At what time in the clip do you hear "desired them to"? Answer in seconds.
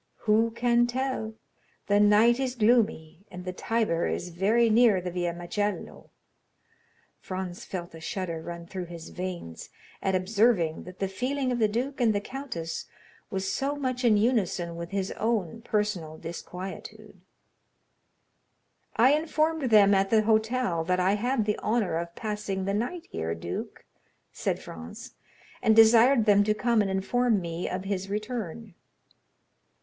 25.75-26.55